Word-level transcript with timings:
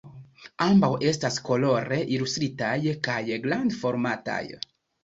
Ambaŭ 0.67 0.89
estas 1.09 1.37
kolore 1.49 2.01
ilustritaj 2.17 2.75
kaj 3.11 3.21
grandformataj. 3.47 4.45